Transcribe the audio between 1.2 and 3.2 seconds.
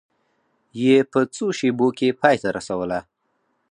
څو شېبو کې پای ته رسوله.